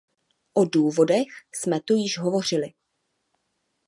O 0.53 0.65
důvodech 0.65 1.27
jsme 1.55 1.79
tu 1.79 1.93
již 1.95 2.17
hovořili. 2.17 2.73